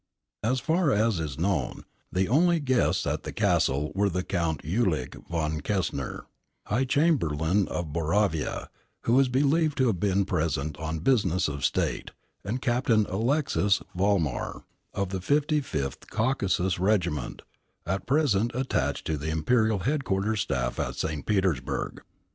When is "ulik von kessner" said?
4.63-6.21